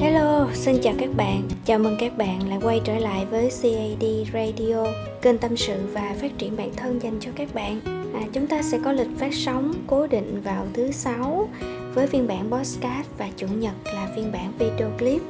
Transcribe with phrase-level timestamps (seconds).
[0.00, 1.42] Hello, xin chào các bạn.
[1.64, 4.84] Chào mừng các bạn lại quay trở lại với CAD Radio,
[5.22, 7.80] kênh tâm sự và phát triển bản thân dành cho các bạn.
[8.14, 11.48] À, chúng ta sẽ có lịch phát sóng cố định vào thứ sáu
[11.94, 15.22] với phiên bản podcast và chủ nhật là phiên bản video clip.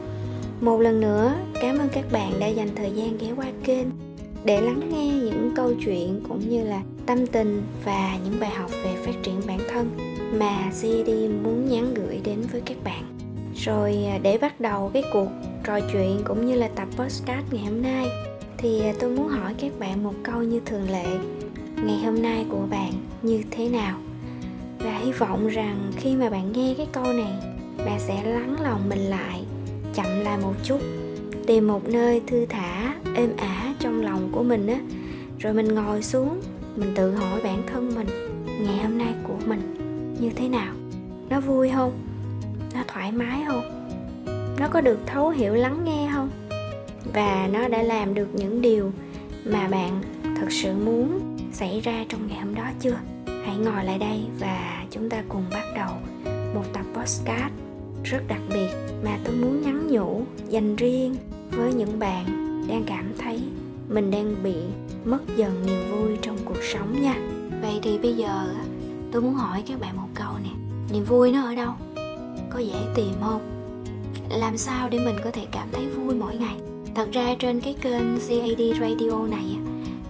[0.61, 3.87] Một lần nữa, cảm ơn các bạn đã dành thời gian ghé qua kênh
[4.45, 8.71] để lắng nghe những câu chuyện cũng như là tâm tình và những bài học
[8.85, 9.91] về phát triển bản thân
[10.39, 11.11] mà CAD
[11.43, 13.17] muốn nhắn gửi đến với các bạn
[13.57, 15.29] rồi à, để bắt đầu cái cuộc
[15.64, 18.09] trò chuyện cũng như là tập podcast ngày hôm nay,
[18.59, 21.06] thì à, tôi muốn hỏi các bạn một câu như thường lệ.
[21.84, 22.92] Ngày hôm nay của bạn
[23.23, 23.98] như thế nào?
[24.79, 27.32] Và hy vọng rằng khi mà bạn nghe cái câu này,
[27.79, 29.45] bạn sẽ lắng lòng mình lại,
[29.95, 30.80] chậm lại một chút,
[31.46, 34.80] tìm một nơi thư thả, êm ả trong lòng của mình á.
[35.38, 36.41] Rồi mình ngồi xuống,
[36.77, 38.07] mình tự hỏi bản thân mình,
[38.46, 39.60] ngày hôm nay của mình
[40.20, 40.74] như thế nào?
[41.29, 42.05] Nó vui không?
[42.77, 43.89] Nó thoải mái không?
[44.59, 46.30] Nó có được thấu hiểu lắng nghe không?
[47.15, 48.93] Và nó đã làm được những điều
[49.45, 52.96] mà bạn thật sự muốn xảy ra trong ngày hôm đó chưa?
[53.45, 55.91] Hãy ngồi lại đây và chúng ta cùng bắt đầu
[56.55, 57.52] một tập podcast
[58.05, 58.68] rất đặc biệt
[59.05, 61.16] mà tôi muốn nhắn nhủ dành riêng
[61.51, 62.24] với những bạn
[62.68, 63.40] đang cảm thấy
[63.88, 64.55] mình đang bị
[65.05, 67.15] mất dần niềm vui trong cuộc sống nha.
[67.62, 68.47] Vậy thì bây giờ
[69.12, 70.50] tôi muốn hỏi các bạn một câu nè.
[70.93, 71.72] Niềm vui nó ở đâu?
[72.56, 73.41] Có dễ tìm không?
[74.31, 76.56] Làm sao để mình có thể cảm thấy vui mỗi ngày?
[76.94, 79.56] Thật ra trên cái kênh CAD Radio này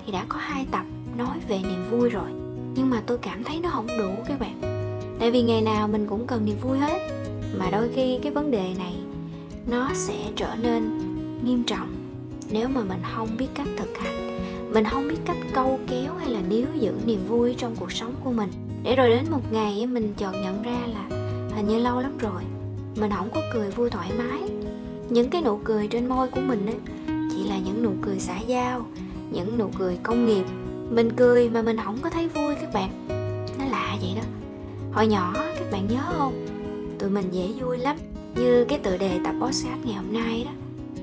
[0.06, 0.84] thì đã có hai tập
[1.16, 2.28] nói về niềm vui rồi.
[2.74, 4.60] Nhưng mà tôi cảm thấy nó không đủ các bạn.
[5.18, 6.98] Tại vì ngày nào mình cũng cần niềm vui hết.
[7.58, 8.94] Mà đôi khi cái vấn đề này,
[9.66, 10.98] nó sẽ trở nên
[11.44, 11.88] nghiêm trọng
[12.50, 14.38] nếu mà mình không biết cách thực hành.
[14.72, 18.14] Mình không biết cách câu kéo hay là níu giữ niềm vui trong cuộc sống
[18.24, 18.50] của mình.
[18.82, 21.25] Để rồi đến một ngày mình chợt nhận ra là
[21.56, 22.42] hình như lâu lắm rồi
[22.96, 24.42] mình không có cười vui thoải mái.
[25.08, 26.76] Những cái nụ cười trên môi của mình ấy,
[27.06, 28.86] chỉ là những nụ cười xã giao
[29.30, 30.44] những nụ cười công nghiệp.
[30.90, 32.90] Mình cười mà mình không có thấy vui các bạn.
[33.58, 34.22] Nó lạ vậy đó.
[34.92, 36.46] Hồi nhỏ các bạn nhớ không?
[36.98, 37.96] Tụi mình dễ vui lắm
[38.34, 40.50] như cái tựa đề tập podcast ngày hôm nay đó.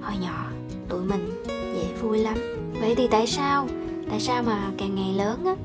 [0.02, 0.46] Hồi nhỏ
[0.90, 2.36] tụi mình dễ vui lắm.
[2.82, 3.68] Vậy thì tại sao?
[4.10, 5.56] Tại sao mà càng ngày lớn á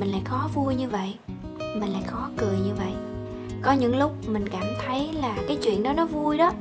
[0.00, 1.14] mình lại khó vui như vậy?
[1.58, 2.92] Mình lại khó cười như vậy?
[3.62, 6.52] Có những lúc mình cảm thấy là cái chuyện đó nó vui đó.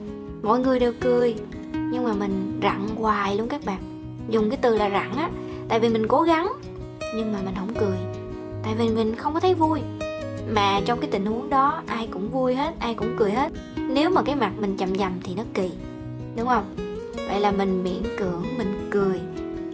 [0.44, 1.36] Mọi người đều cười,
[1.74, 3.80] nhưng mà mình rặn hoài luôn các bạn.
[4.30, 5.30] Dùng cái từ là rặn á,
[5.70, 6.54] tại vì mình cố gắng,
[7.16, 7.98] nhưng mà mình không cười.
[8.64, 9.82] Tại vì mình không có thấy vui.
[10.50, 13.52] Mà trong cái tình huống đó, ai cũng vui hết, ai cũng cười hết.
[13.90, 15.72] Nếu mà cái mặt mình chầm dầm thì nó kỳ,
[16.36, 16.76] đúng không?
[17.28, 19.20] Vậy là mình miễn cưỡng mình cười,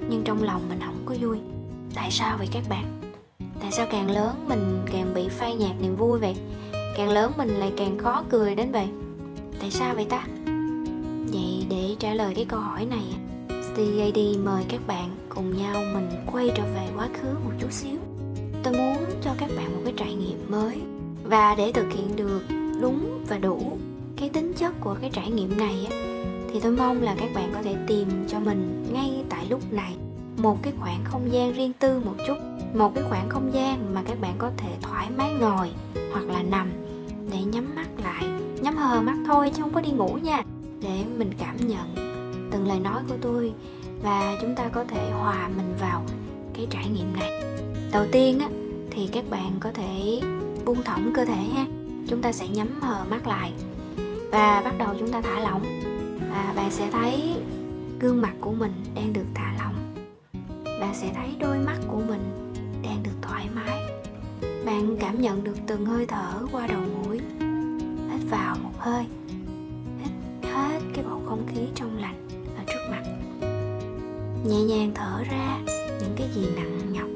[0.09, 1.37] nhưng trong lòng mình không có vui.
[1.95, 2.85] Tại sao vậy các bạn?
[3.61, 6.35] Tại sao càng lớn mình càng bị phai nhạt niềm vui vậy?
[6.97, 8.87] Càng lớn mình lại càng khó cười đến vậy.
[9.59, 10.27] Tại sao vậy ta?
[11.33, 13.03] Vậy để trả lời cái câu hỏi này
[13.75, 17.99] CAD mời các bạn cùng nhau mình quay trở về quá khứ một chút xíu.
[18.63, 20.81] Tôi muốn cho các bạn một cái trải nghiệm mới
[21.23, 22.41] và để thực hiện được
[22.81, 23.77] đúng và đủ
[24.17, 25.87] cái tính chất của cái trải nghiệm này
[26.53, 29.95] thì tôi mong là các bạn có thể tìm cho mình ngay tại lúc này
[30.37, 34.03] một cái khoảng không gian riêng tư một chút một cái khoảng không gian mà
[34.05, 35.71] các bạn có thể thoải mái ngồi
[36.13, 36.71] hoặc là nằm
[37.31, 38.25] để nhắm mắt lại,
[38.61, 40.43] nhắm hờ mắt thôi chứ không có đi ngủ nha,
[40.81, 41.95] để mình cảm nhận
[42.51, 43.53] từng lời nói của tôi
[44.03, 46.03] và chúng ta có thể hòa mình vào
[46.53, 47.43] cái trải nghiệm này.
[47.91, 48.49] Đầu tiên á,
[48.91, 50.21] thì các bạn có thể
[50.65, 51.65] buông thõng cơ thể ha,
[52.07, 53.53] chúng ta sẽ nhắm hờ mắt lại
[54.31, 55.63] và bắt đầu chúng ta thả lỏng.
[56.29, 57.35] Và bạn sẽ thấy
[57.99, 59.75] gương mặt của mình đang được thả lỏng.
[60.79, 61.77] Bạn sẽ thấy đôi mắt
[64.81, 67.19] bạn cảm nhận được từng hơi thở qua đầu mũi.
[68.11, 69.05] Hít vào một hơi.
[69.99, 70.11] Hít
[70.51, 72.27] hết cái bầu không khí trong lành
[72.57, 73.03] ở trước mặt.
[74.45, 75.59] Nhẹ nhàng thở ra
[75.99, 77.07] những cái gì nặng nhọc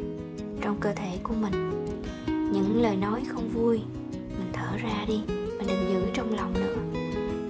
[0.62, 1.86] trong cơ thể của mình.
[2.28, 3.82] Những lời nói không vui,
[4.12, 7.00] mình thở ra đi, mình đừng giữ trong lòng nữa.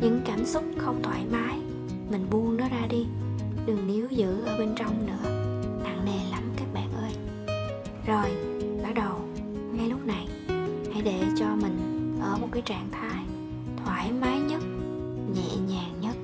[0.02, 1.60] Những cảm xúc không thoải mái,
[2.12, 3.06] mình buông nó ra đi.
[3.66, 5.30] Đừng níu giữ ở bên trong nữa.
[5.84, 7.12] Nặng nề lắm các bạn ơi.
[8.08, 8.55] Rồi
[12.56, 13.24] cái trạng thái
[13.86, 14.62] thoải mái nhất
[15.36, 16.16] nhẹ nhàng nhất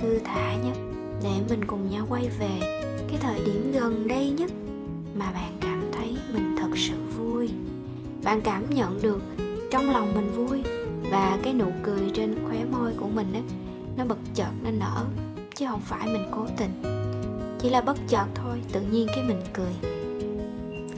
[0.00, 0.76] thư thả nhất
[1.22, 2.60] để mình cùng nhau quay về
[3.08, 4.50] cái thời điểm gần đây nhất
[5.14, 7.50] mà bạn cảm thấy mình thật sự vui.
[8.24, 9.22] Bạn cảm nhận được
[9.70, 10.62] trong lòng mình vui
[11.10, 13.42] và cái nụ cười trên khóe môi của mình ấy,
[13.96, 15.04] nó bật chợt nó nở
[15.54, 16.82] chứ không phải mình cố tình.
[17.58, 19.72] Chỉ là bất chợt thôi tự nhiên cái mình cười.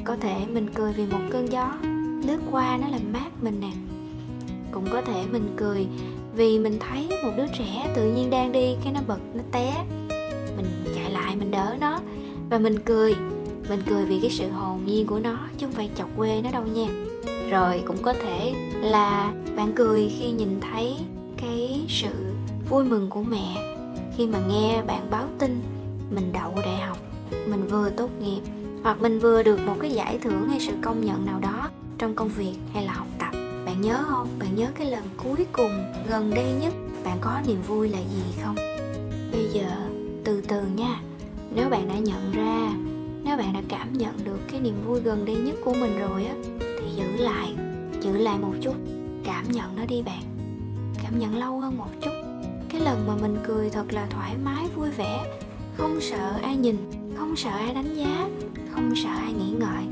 [0.05, 1.75] Có thể mình cười vì một cơn gió
[2.27, 3.90] lướt qua nó làm mát mình nè
[4.73, 5.87] cũng có thể mình cười
[6.37, 9.85] vì mình thấy một đứa trẻ tự nhiên đang đi cái nó bật, nó té.
[10.57, 12.01] Mình chạy lại, mình đỡ nó
[12.51, 13.15] và mình cười.
[13.69, 16.51] Mình cười vì cái sự hồn nhiên của nó chứ không phải chọc quê nó
[16.51, 16.87] đâu nha.
[17.51, 20.97] Rồi cũng có thể là bạn cười khi nhìn thấy
[21.37, 22.13] cái sự
[22.69, 23.77] vui mừng của mẹ.
[24.17, 25.61] Khi mà nghe bạn báo tin
[26.11, 26.99] mình đậu đại học,
[27.31, 28.41] mình vừa tốt nghiệp
[28.83, 31.69] hoặc mình vừa được một cái giải thưởng hay sự công nhận nào đó
[31.99, 33.40] trong công việc hay là học tập
[33.81, 34.29] bạn nhớ không?
[34.39, 36.75] Bạn nhớ cái lần cuối cùng gần đây nhất
[37.05, 38.55] bạn có niềm vui là gì không?
[39.33, 39.71] Bây giờ,
[40.25, 41.01] từ từ nha.
[41.55, 42.73] Nếu bạn đã nhận ra,
[43.25, 46.25] nếu bạn đã cảm nhận được cái niềm vui gần đây nhất của mình rồi
[46.25, 47.55] á, thì giữ lại
[48.01, 48.75] giữ lại một chút.
[49.25, 50.23] Cảm nhận nó đi bạn.
[51.03, 52.13] Cảm nhận lâu hơn một chút.
[52.69, 55.25] Cái lần mà mình cười thật là thoải mái, vui vẻ.
[55.77, 56.77] Không sợ ai nhìn,
[57.17, 58.29] không sợ ai đánh giá,
[58.71, 59.85] không sợ ai nghĩ ngợi.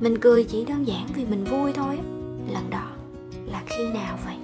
[0.00, 1.98] Mình cười chỉ đơn giản vì mình vui thôi
[2.52, 2.95] lần đó
[3.76, 4.36] khi nào vậy?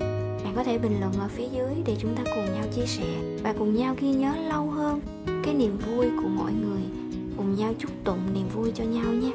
[0.45, 3.39] Bạn có thể bình luận ở phía dưới để chúng ta cùng nhau chia sẻ
[3.43, 5.01] và cùng nhau ghi nhớ lâu hơn
[5.45, 6.83] cái niềm vui của mọi người.
[7.37, 9.33] Cùng nhau chúc tụng niềm vui cho nhau nhé.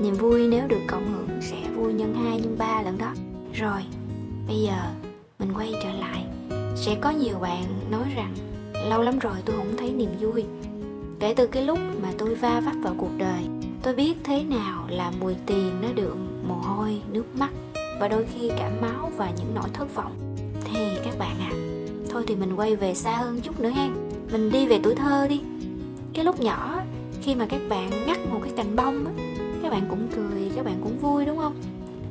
[0.00, 3.12] Niềm vui nếu được cộng hưởng sẽ vui nhân hai, nhân ba lần đó.
[3.54, 3.80] Rồi,
[4.48, 4.76] bây giờ
[5.38, 6.24] mình quay trở lại.
[6.76, 8.34] Sẽ có nhiều bạn nói rằng,
[8.88, 10.44] lâu lắm rồi tôi không thấy niềm vui.
[11.20, 13.42] Kể từ cái lúc mà tôi va vấp vào cuộc đời,
[13.82, 16.16] tôi biết thế nào là mùi tiền nó đượm
[16.48, 17.50] mồ hôi, nước mắt
[18.00, 20.12] và đôi khi cả máu và những nỗi thất vọng.
[20.64, 21.52] Thì các bạn à
[22.10, 23.88] thôi thì mình quay về xa hơn chút nữa ha
[24.32, 25.40] mình đi về tuổi thơ đi.
[26.14, 26.80] Cái lúc nhỏ,
[27.22, 29.12] khi mà các bạn ngắt một cái cành bông á,
[29.62, 31.54] các bạn cũng cười, các bạn cũng vui, đúng không?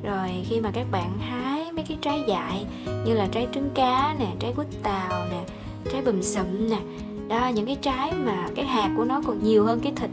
[0.03, 2.65] Rồi khi mà các bạn hái mấy cái trái dại
[3.05, 5.43] như là trái trứng cá nè, trái quýt tàu nè,
[5.91, 6.79] trái bùm sụm nè,
[7.27, 10.09] đó, những cái trái mà cái hạt của nó còn nhiều hơn cái thịt,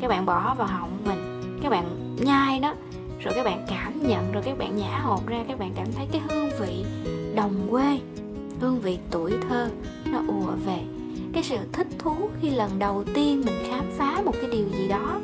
[0.00, 1.40] các bạn bỏ vào họng mình.
[1.62, 2.74] Các bạn nhai nó
[3.24, 6.06] rồi các bạn cảm nhận, rồi các bạn nhả hột ra, các bạn cảm thấy
[6.12, 6.84] cái hương vị
[7.34, 7.98] đồng quê,
[8.60, 9.70] hương vị tuổi thơ
[10.12, 10.78] nó ùa về.
[11.32, 14.88] Cái sự thích thú khi lần đầu tiên mình khám phá một cái điều gì
[14.88, 15.20] đó,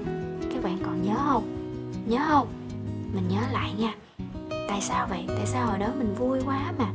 [0.54, 1.44] các bạn còn nhớ không?
[2.06, 2.48] Nhớ không?
[3.14, 3.94] Mình nhớ lại nha.
[4.68, 5.24] Tại sao vậy?
[5.28, 6.86] Tại sao hồi đó mình vui quá mà?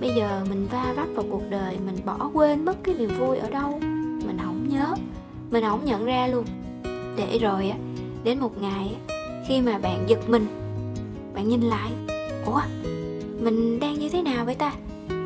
[0.00, 3.38] Bây giờ mình va vấp vào cuộc đời, mình bỏ quên mất cái niềm vui
[3.38, 3.80] ở đâu?
[4.26, 4.94] Mình không nhớ.
[5.50, 6.44] Mình không nhận ra luôn.
[7.16, 7.76] Để rồi á,
[8.24, 8.96] đến một ngày
[9.48, 10.46] khi mà bạn giật mình.
[11.34, 11.90] Bạn nhìn lại,
[12.46, 12.60] ủa,
[13.40, 14.72] mình đang như thế nào vậy ta?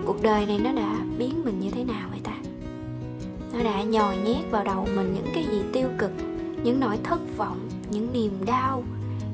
[0.07, 2.33] Cuộc đời này nó đã biến mình như thế nào vậy ta?
[3.53, 6.11] Nó đã nhồi nhét vào đầu mình những cái gì tiêu cực,
[6.63, 8.83] những nỗi thất vọng, những niềm đau,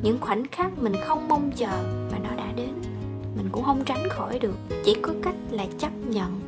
[0.03, 2.71] những khoảnh khắc mình không mong chờ mà nó đã đến.
[3.37, 4.55] Mình cũng không tránh khỏi được,
[4.85, 6.41] chỉ có cách là chấp nhận.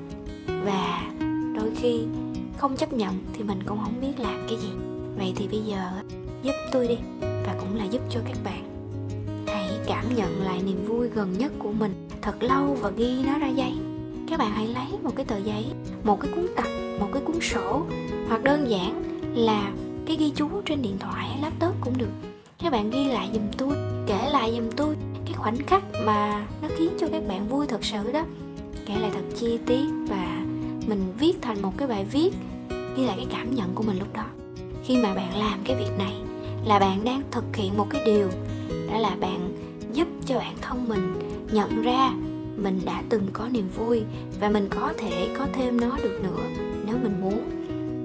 [0.64, 1.02] Và
[1.56, 2.00] đôi khi
[2.58, 4.68] không chấp nhận thì mình cũng không biết làm cái gì.
[5.18, 5.90] Vậy thì bây giờ
[6.42, 6.96] giúp tôi đi
[7.60, 8.62] cũng là giúp cho các bạn
[9.46, 13.38] hãy cảm nhận lại niềm vui gần nhất của mình thật lâu và ghi nó
[13.38, 13.72] ra giấy.
[14.28, 15.64] Các bạn hãy lấy một cái tờ giấy,
[16.04, 16.66] một cái cuốn tập,
[17.00, 17.82] một cái cuốn sổ
[18.28, 19.02] hoặc đơn giản
[19.34, 19.72] là
[20.06, 22.10] cái ghi chú trên điện thoại hay laptop cũng được.
[22.58, 23.76] Các bạn ghi lại giùm tôi,
[24.06, 27.84] kể lại giùm tôi cái khoảnh khắc mà nó khiến cho các bạn vui thật
[27.84, 28.22] sự đó.
[28.86, 30.44] Kể lại thật chi tiết và
[30.86, 32.30] mình viết thành một cái bài viết,
[32.96, 34.24] ghi lại cái cảm nhận của mình lúc đó.
[34.84, 36.14] Khi mà bạn làm cái việc này
[36.66, 38.28] là bạn đang thực hiện một cái điều.
[38.92, 39.54] Đó là bạn
[39.92, 41.18] giúp cho bản thân mình
[41.52, 42.10] nhận ra
[42.56, 44.02] mình đã từng có niềm vui
[44.40, 46.42] và mình có thể có thêm nó được nữa
[46.86, 47.50] nếu mình muốn.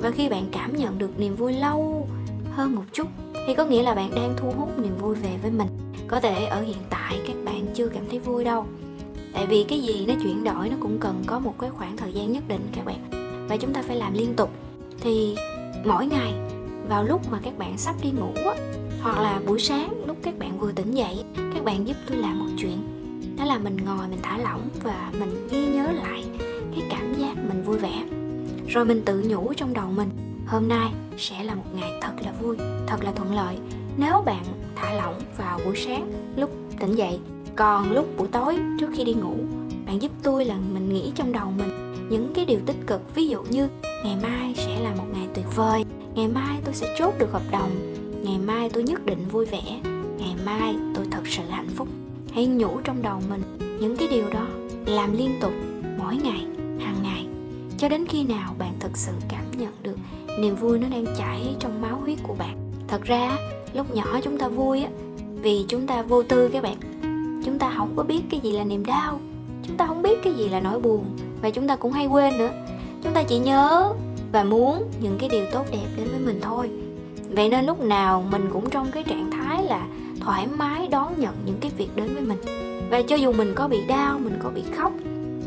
[0.02, 2.08] Và khi bạn cảm nhận được niềm vui lâu
[2.52, 3.08] hơn một chút,
[3.48, 5.68] thì có nghĩa là bạn đang thu hút niềm vui về với mình.
[6.08, 8.66] Có thể ở hiện tại các bạn chưa cảm thấy vui đâu.
[9.34, 12.14] Tại vì cái gì nó chuyển đổi nó cũng cần có một cái khoảng thời
[12.14, 13.10] gian nhất định các bạn.
[13.50, 14.50] Và chúng ta phải làm liên tục.
[15.02, 15.36] Thì
[15.86, 16.34] mỗi ngày
[16.92, 18.34] vào lúc mà các bạn sắp đi ngủ
[19.02, 22.40] hoặc là buổi sáng lúc các bạn vừa tỉnh dậy, các bạn giúp tôi làm
[22.40, 22.78] một chuyện.
[23.38, 26.24] Đó là mình ngồi, mình thả lỏng và mình ghi nhớ lại
[26.72, 28.04] cái cảm giác mình vui vẻ.
[28.68, 30.10] Rồi mình tự nhủ trong đầu mình,
[30.48, 32.58] hôm nay sẽ là một ngày thật là vui,
[32.88, 33.58] thật là thuận lợi.
[33.98, 34.44] Nếu bạn
[34.76, 37.20] thả lỏng vào buổi sáng lúc tỉnh dậy,
[37.56, 39.36] còn lúc buổi tối trước khi đi ngủ
[39.92, 41.70] bạn giúp tôi là mình nghĩ trong đầu mình
[42.10, 43.16] những cái điều tích cực.
[43.16, 43.68] Ví dụ như,
[44.04, 47.42] ngày mai sẽ là một ngày tuyệt vời, ngày mai tôi sẽ chốt được hợp
[47.52, 47.70] đồng,
[48.24, 49.62] ngày mai tôi nhất định vui vẻ,
[50.18, 51.88] ngày mai tôi thật sự hạnh phúc.
[52.34, 53.42] Hãy nhủ trong đầu mình
[53.82, 54.48] những cái điều đó,
[54.86, 55.54] làm liên tục,
[55.98, 56.46] mỗi ngày,
[56.80, 57.26] hàng ngày,
[57.78, 59.98] cho đến khi nào bạn thực sự cảm nhận được
[60.40, 62.72] niềm vui nó đang chảy trong máu huyết của bạn.
[62.88, 63.38] Thật ra,
[63.74, 64.90] lúc nhỏ chúng ta vui á,
[65.42, 66.78] vì chúng ta vô tư các bạn.
[67.46, 69.20] Chúng ta không có biết cái gì là niềm đau
[69.68, 71.06] chúng ta không biết cái gì là nỗi buồn,
[71.42, 72.50] và chúng ta cũng hay quên nữa.
[73.04, 73.94] Chúng ta chỉ nhớ
[74.32, 76.70] và muốn những cái điều tốt đẹp đến với mình thôi.
[77.30, 79.88] Vậy nên lúc nào mình cũng trong cái trạng thái là
[80.20, 82.38] thoải mái đón nhận những cái việc đến với mình.
[82.90, 84.94] Và cho dù mình có bị đau, mình có bị khóc,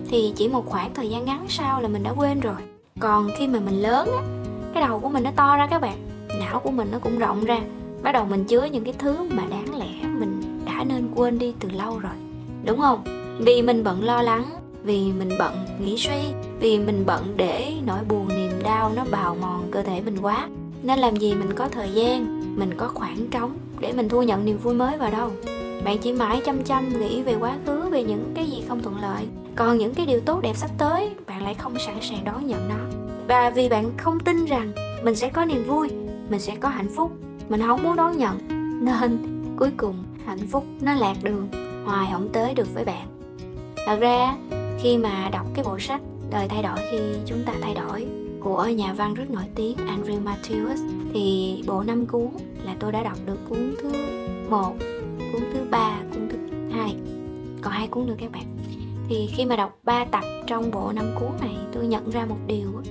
[0.09, 2.57] thì chỉ một khoảng thời gian ngắn sau là mình đã quên rồi.
[3.01, 4.23] Còn khi mà mình lớn á,
[4.75, 5.97] cái đầu của mình nó to ra các bạn,
[6.41, 7.61] não của mình nó cũng rộng ra.
[8.03, 11.55] Bắt đầu mình chứa những cái thứ mà đáng lẽ mình đã nên quên đi
[11.61, 12.13] từ lâu rồi.
[12.65, 13.24] Đúng không?
[13.39, 14.45] Vì mình bận lo lắng,
[14.83, 16.21] vì mình bận nghĩ suy,
[16.61, 20.49] vì mình bận để nỗi buồn, niềm đau nó bào mòn cơ thể mình quá.
[20.83, 24.45] Nên làm gì mình có thời gian, mình có khoảng trống để mình thu nhận
[24.45, 25.31] niềm vui mới vào đâu.
[25.85, 29.01] Bạn chỉ mãi chăm chăm nghĩ về quá khứ, về những cái gì không thuận
[29.01, 29.27] lợi.
[29.57, 32.69] Còn những cái điều tốt đẹp sắp tới, bạn lại không sẵn sàng đón nhận
[32.69, 32.99] nó.
[33.29, 34.73] Và vì bạn không tin rằng
[35.03, 35.89] mình sẽ có niềm vui,
[36.29, 37.13] mình sẽ có hạnh phúc,
[37.49, 38.39] mình không muốn đón nhận,
[38.85, 39.19] nên
[39.57, 41.49] cuối cùng hạnh phúc nó lạc đường,
[41.85, 43.07] hoài không tới được với bạn
[43.87, 44.37] thật ra
[44.83, 46.01] khi mà đọc cái bộ sách
[46.31, 48.07] đời thay đổi khi chúng ta thay đổi
[48.41, 50.77] của nhà văn rất nổi tiếng Andrew Matthews
[51.15, 52.29] thì bộ năm cuốn
[52.65, 53.93] là tôi đã đọc được cuốn thứ
[54.51, 54.73] một,
[55.33, 56.39] cuốn thứ ba, cuốn thứ
[56.73, 56.97] hai.
[57.63, 58.45] Còn hai cuốn nữa các bạn.
[59.09, 62.39] Thì khi mà đọc ba tập trong bộ năm cuốn này, tôi nhận ra một
[62.47, 62.83] điều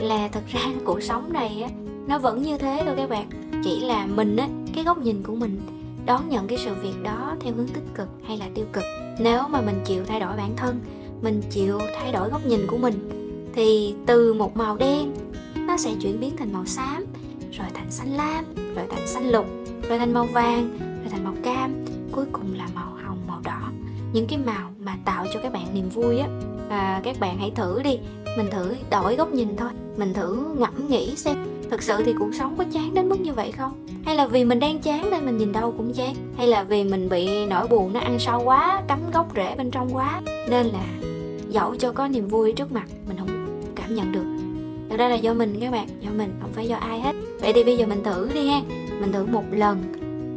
[0.00, 1.70] là thật ra cuộc sống này á,
[2.08, 3.30] nó vẫn như thế thôi các bạn.
[3.64, 5.60] Chỉ là mình á, cái góc nhìn của mình
[6.06, 8.84] đón nhận cái sự việc đó theo hướng tích cực hay là tiêu cực
[9.22, 10.80] nếu mà mình chịu thay đổi bản thân,
[11.22, 12.94] mình chịu thay đổi góc nhìn của mình,
[13.54, 15.12] thì từ một màu đen,
[15.54, 17.04] nó sẽ chuyển biến thành màu xám,
[17.52, 18.44] rồi thành xanh lam,
[18.76, 19.46] rồi thành xanh lục,
[19.88, 23.60] rồi thành màu vàng, rồi thành màu cam, cuối cùng là màu hồng, màu đỏ.
[24.12, 26.28] Những cái màu mà tạo cho các bạn niềm vui á,
[26.68, 27.98] và các bạn hãy thử đi,
[28.36, 31.36] mình thử đổi góc nhìn thôi, mình thử ngẫm nghĩ xem
[31.70, 33.86] thực sự thì cuộc sống có chán đến mức như vậy không?
[34.04, 36.14] Hay là vì mình đang chán nên mình nhìn đâu cũng chán?
[36.36, 39.70] Hay là vì mình bị nỗi buồn nó ăn sâu quá, cắm gốc rễ bên
[39.70, 40.20] trong quá?
[40.50, 40.84] Nên là
[41.48, 44.24] dẫu cho có niềm vui trước mặt, mình không cảm nhận được.
[44.90, 47.16] Thật ra là do mình các bạn, do mình, không phải do ai hết.
[47.40, 48.60] Vậy thì bây giờ mình thử đi ha.
[49.00, 49.82] Mình thử một lần.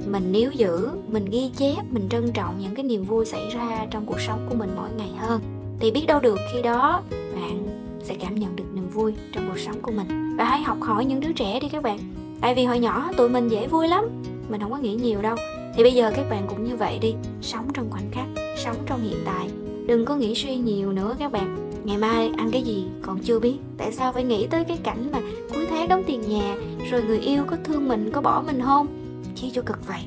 [0.07, 3.85] Mình níu giữ, mình ghi chép, mình trân trọng những cái niềm vui xảy ra
[3.91, 5.41] trong cuộc sống của mình mỗi ngày hơn.
[5.79, 7.67] Thì biết đâu được khi đó bạn
[8.03, 11.05] sẽ cảm nhận được niềm vui trong cuộc sống của mình và hãy học hỏi
[11.05, 11.99] những đứa trẻ đi các bạn.
[12.41, 14.05] Tại vì hồi nhỏ, tụi mình dễ vui lắm.
[14.49, 15.35] Mình không có nghĩ nhiều đâu.
[15.75, 17.13] Thì bây giờ các bạn cũng như vậy đi.
[17.41, 18.25] Sống trong khoảnh khắc,
[18.57, 19.49] sống trong hiện tại.
[19.87, 21.71] Đừng có nghĩ suy nhiều nữa các bạn.
[21.83, 23.57] Ngày mai ăn cái gì còn chưa biết.
[23.77, 25.19] Tại sao phải nghĩ tới cái cảnh mà
[25.53, 26.55] cuối tháng đóng tiền nhà,
[26.91, 28.87] rồi người yêu có thương mình, có bỏ mình không?
[29.35, 30.01] Chi cho cực vậy.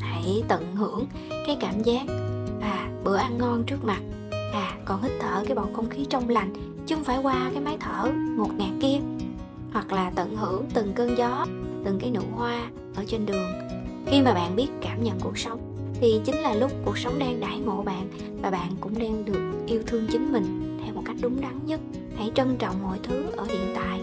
[0.00, 1.06] Hãy tận hưởng
[1.46, 2.02] cái cảm giác
[2.60, 4.00] à bữa ăn ngon trước mặt.
[4.52, 6.52] À còn hít thở cái bầu không khí trong lành,
[6.86, 8.98] chứ không phải qua cái máy thở ngột ngạt kia
[9.72, 11.46] hoặc là tận hưởng từng cơn gió,
[11.84, 13.52] từng cái nụ hoa ở trên đường.
[14.06, 15.60] Khi mà bạn biết cảm nhận cuộc sống,
[16.00, 18.08] thì chính là lúc cuộc sống đang đãi ngộ bạn
[18.42, 21.80] và bạn cũng đang được yêu thương chính mình theo một cách đúng đắn nhất.
[22.16, 24.00] Hãy trân trọng mọi thứ ở hiện tại.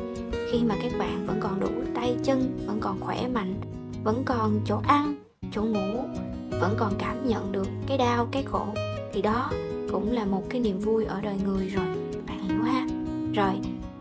[0.52, 3.56] Khi mà các bạn vẫn còn đủ tay chân, vẫn còn khỏe mạnh,
[4.04, 5.16] vẫn còn chỗ ăn,
[5.52, 6.04] chỗ ngủ,
[6.50, 8.66] vẫn còn cảm nhận được cái đau, cái khổ,
[9.14, 9.52] thì đó
[9.92, 11.86] cũng là một cái niềm vui ở đời người rồi,
[12.28, 12.88] bạn hiểu ha?
[13.34, 13.54] Rồi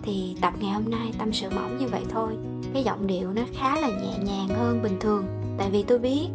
[0.09, 2.33] thì tập ngày hôm nay tâm sự mỏng như vậy thôi.
[2.75, 5.25] Cái giọng điệu nó khá là nhẹ nhàng hơn bình thường.
[5.59, 6.29] Tại vì tôi biết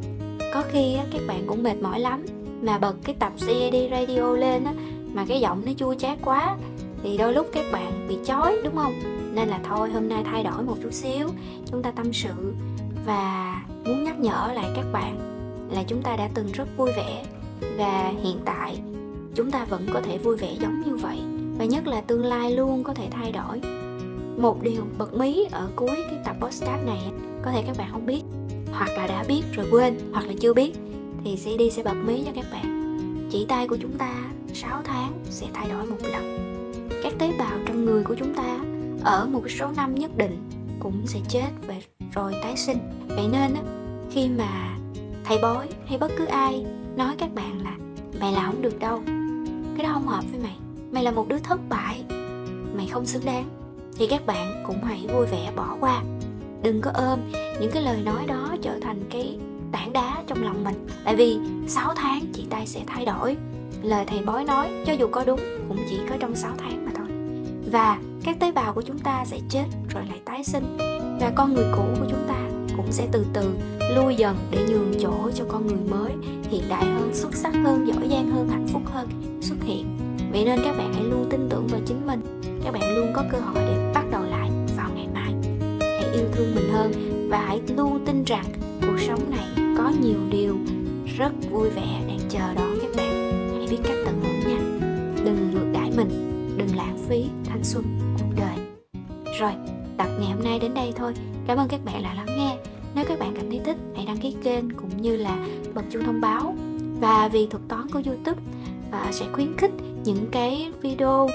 [0.54, 2.26] có khi á, các bạn cũng mệt mỏi lắm.
[2.62, 4.74] Mà bật cái tập CAD radio lên á,
[5.14, 6.58] mà cái giọng nó chua chát quá
[7.04, 8.94] thì đôi lúc các bạn bị chói đúng không?
[9.34, 11.28] Nên là thôi hôm nay thay đổi một chút xíu
[11.72, 12.54] chúng ta tâm sự.
[13.06, 15.18] Và muốn nhắc nhở lại các bạn
[15.72, 17.26] là chúng ta đã từng rất vui vẻ.
[17.78, 18.78] Và hiện tại
[19.36, 21.18] chúng ta vẫn có thể vui vẻ giống như vậy
[21.58, 23.62] và nhất là tương lai luôn có thể thay đổi.
[24.38, 27.12] Một điều bật mí ở cuối cái tập podcast này,
[27.44, 28.22] có thể các bạn không biết,
[28.72, 30.74] hoặc là đã biết rồi quên, hoặc là chưa biết,
[31.24, 32.98] thì CD sẽ bật mí cho các bạn.
[33.32, 34.14] Chỉ tay của chúng ta
[34.54, 36.40] 6 tháng sẽ thay đổi một lần.
[37.04, 38.60] Các tế bào trong người của chúng ta
[39.04, 41.76] ở một số năm nhất định cũng sẽ chết và
[42.14, 42.78] rồi tái sinh.
[43.08, 43.52] Vậy nên
[44.12, 44.78] khi mà
[45.24, 46.66] thầy bói hay bất cứ ai
[46.98, 47.78] nói các bạn là
[48.20, 49.02] mày là không được đâu,
[49.78, 50.56] cái đó không hợp với mày
[50.94, 52.04] mày là một đứa thất bại.
[52.76, 53.50] Mày không xứng đáng.
[53.98, 56.04] Thì các bạn cũng hãy vui vẻ bỏ qua.
[56.64, 57.20] Đừng có ôm
[57.62, 59.40] những cái lời nói đó trở thành cái
[59.72, 60.88] tảng đá trong lòng mình.
[61.06, 63.38] Tại vì 6 tháng chị tay sẽ thay đổi.
[63.84, 66.92] Lời thầy bói nói, cho dù có đúng, cũng chỉ có trong 6 tháng mà
[66.96, 67.08] thôi.
[67.72, 70.78] Và các tế bào của chúng ta sẽ chết, rồi lại tái sinh.
[71.22, 72.40] Và con người cũ của chúng ta
[72.78, 73.56] cũng sẽ từ từ
[73.96, 76.12] lui dần để nhường chỗ cho con người mới,
[76.50, 79.08] hiện đại hơn, xuất sắc hơn, giỏi giang hơn, hạnh phúc hơn,
[79.42, 80.03] xuất hiện
[80.34, 82.22] vậy nên các bạn hãy luôn tin tưởng vào chính mình.
[82.64, 85.34] Các bạn luôn có cơ hội để bắt đầu lại vào ngày mai.
[85.80, 86.92] Hãy yêu thương mình hơn
[87.30, 88.46] và hãy luôn tin rằng
[88.82, 90.58] cuộc sống này có nhiều điều
[91.18, 93.32] rất vui vẻ đang chờ đón các bạn.
[93.58, 94.90] Hãy biết cách tận hưởng nha.
[95.26, 96.10] Đừng ngược đãi mình
[96.58, 97.84] đừng lãng phí thanh xuân
[98.20, 98.58] cuộc đời.
[99.40, 99.52] Rồi
[99.98, 101.14] tập ngày hôm nay đến đây thôi.
[101.48, 102.58] Cảm ơn các bạn đã lắng nghe.
[102.96, 106.04] Nếu các bạn cảm thấy thích hãy đăng ký kênh cũng như là bật chuông
[106.06, 106.56] thông báo.
[107.00, 108.42] Và vì thuật toán của youtube
[108.90, 109.72] uh, sẽ khuyến khích
[110.06, 111.30] những cái video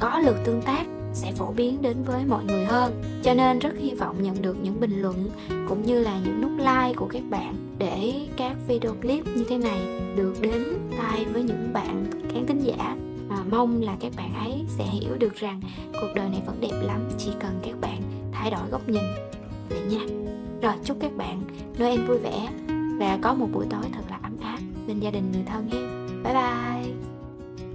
[0.00, 3.02] có lượt tương tác sẽ phổ biến đến với mọi người hơn.
[3.22, 5.30] Cho nên rất hy vọng nhận được những bình luận
[5.68, 9.58] cũng như là những nút like của các bạn để các video clip như thế
[9.58, 9.80] này
[10.16, 10.64] được đến
[10.98, 12.96] tai với những bạn khán thính giả.
[13.30, 15.60] À, mong là các bạn ấy sẽ hiểu được rằng
[15.92, 18.02] cuộc đời này vẫn đẹp lắm chỉ cần các bạn
[18.32, 19.02] thay đổi góc nhìn
[19.68, 20.00] vậy nha.
[20.62, 21.42] Rồi chúc các bạn
[21.78, 22.48] Noel vui vẻ
[22.98, 25.78] và có một buổi tối thật là ấm áp bên gia đình người thân nhé.
[26.24, 26.83] Bye bye!